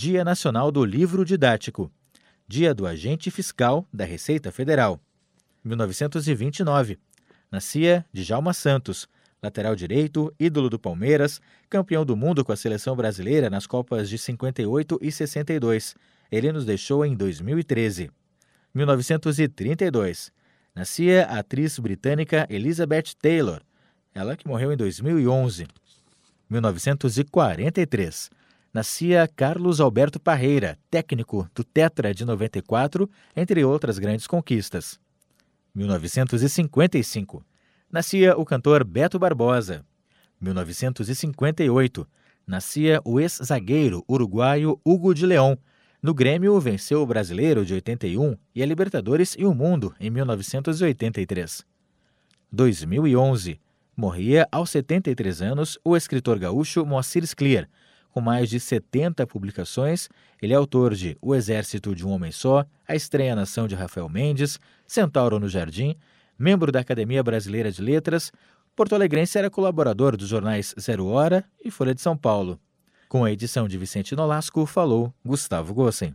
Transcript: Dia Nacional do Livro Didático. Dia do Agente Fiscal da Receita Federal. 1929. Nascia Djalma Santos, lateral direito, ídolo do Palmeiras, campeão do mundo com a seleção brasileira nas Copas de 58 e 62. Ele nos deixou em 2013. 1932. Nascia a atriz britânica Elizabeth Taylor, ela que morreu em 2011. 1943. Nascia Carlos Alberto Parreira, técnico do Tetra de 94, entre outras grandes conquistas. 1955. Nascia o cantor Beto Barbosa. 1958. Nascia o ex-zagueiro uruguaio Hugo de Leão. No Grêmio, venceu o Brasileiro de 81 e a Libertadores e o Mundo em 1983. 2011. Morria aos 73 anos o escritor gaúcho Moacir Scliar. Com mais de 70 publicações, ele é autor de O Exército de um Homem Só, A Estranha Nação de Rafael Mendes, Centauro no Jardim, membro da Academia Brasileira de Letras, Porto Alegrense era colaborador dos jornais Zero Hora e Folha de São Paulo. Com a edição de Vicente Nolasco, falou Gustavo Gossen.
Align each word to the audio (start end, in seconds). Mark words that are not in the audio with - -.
Dia 0.00 0.22
Nacional 0.24 0.70
do 0.70 0.84
Livro 0.84 1.24
Didático. 1.24 1.90
Dia 2.46 2.72
do 2.72 2.86
Agente 2.86 3.32
Fiscal 3.32 3.84
da 3.92 4.04
Receita 4.04 4.52
Federal. 4.52 5.00
1929. 5.64 7.00
Nascia 7.50 8.06
Djalma 8.12 8.54
Santos, 8.54 9.08
lateral 9.42 9.74
direito, 9.74 10.32
ídolo 10.38 10.70
do 10.70 10.78
Palmeiras, 10.78 11.40
campeão 11.68 12.04
do 12.06 12.16
mundo 12.16 12.44
com 12.44 12.52
a 12.52 12.56
seleção 12.56 12.94
brasileira 12.94 13.50
nas 13.50 13.66
Copas 13.66 14.08
de 14.08 14.18
58 14.18 15.00
e 15.02 15.10
62. 15.10 15.96
Ele 16.30 16.52
nos 16.52 16.64
deixou 16.64 17.04
em 17.04 17.16
2013. 17.16 18.08
1932. 18.72 20.30
Nascia 20.76 21.26
a 21.26 21.40
atriz 21.40 21.76
britânica 21.76 22.46
Elizabeth 22.48 23.16
Taylor, 23.20 23.60
ela 24.14 24.36
que 24.36 24.46
morreu 24.46 24.72
em 24.72 24.76
2011. 24.76 25.66
1943. 26.48 28.37
Nascia 28.78 29.26
Carlos 29.34 29.80
Alberto 29.80 30.20
Parreira, 30.20 30.78
técnico 30.88 31.50
do 31.52 31.64
Tetra 31.64 32.14
de 32.14 32.24
94, 32.24 33.10
entre 33.34 33.64
outras 33.64 33.98
grandes 33.98 34.24
conquistas. 34.24 35.00
1955. 35.74 37.44
Nascia 37.90 38.38
o 38.38 38.44
cantor 38.44 38.84
Beto 38.84 39.18
Barbosa. 39.18 39.84
1958. 40.40 42.06
Nascia 42.46 43.00
o 43.04 43.18
ex-zagueiro 43.18 44.04
uruguaio 44.08 44.80
Hugo 44.84 45.12
de 45.12 45.26
Leão. 45.26 45.58
No 46.00 46.14
Grêmio, 46.14 46.60
venceu 46.60 47.02
o 47.02 47.06
Brasileiro 47.06 47.66
de 47.66 47.74
81 47.74 48.36
e 48.54 48.62
a 48.62 48.66
Libertadores 48.66 49.34
e 49.36 49.44
o 49.44 49.52
Mundo 49.52 49.92
em 49.98 50.08
1983. 50.08 51.66
2011. 52.52 53.60
Morria 53.96 54.46
aos 54.52 54.70
73 54.70 55.42
anos 55.42 55.80
o 55.84 55.96
escritor 55.96 56.38
gaúcho 56.38 56.86
Moacir 56.86 57.26
Scliar. 57.26 57.68
Com 58.18 58.22
mais 58.22 58.50
de 58.50 58.58
70 58.58 59.28
publicações, 59.28 60.08
ele 60.42 60.52
é 60.52 60.56
autor 60.56 60.92
de 60.92 61.16
O 61.22 61.36
Exército 61.36 61.94
de 61.94 62.04
um 62.04 62.10
Homem 62.10 62.32
Só, 62.32 62.66
A 62.84 62.96
Estranha 62.96 63.36
Nação 63.36 63.68
de 63.68 63.76
Rafael 63.76 64.08
Mendes, 64.08 64.58
Centauro 64.88 65.38
no 65.38 65.48
Jardim, 65.48 65.94
membro 66.36 66.72
da 66.72 66.80
Academia 66.80 67.22
Brasileira 67.22 67.70
de 67.70 67.80
Letras, 67.80 68.32
Porto 68.74 68.96
Alegrense 68.96 69.38
era 69.38 69.48
colaborador 69.48 70.16
dos 70.16 70.26
jornais 70.26 70.74
Zero 70.80 71.06
Hora 71.06 71.44
e 71.64 71.70
Folha 71.70 71.94
de 71.94 72.00
São 72.00 72.16
Paulo. 72.16 72.58
Com 73.08 73.22
a 73.24 73.30
edição 73.30 73.68
de 73.68 73.78
Vicente 73.78 74.16
Nolasco, 74.16 74.66
falou 74.66 75.14
Gustavo 75.24 75.72
Gossen. 75.72 76.12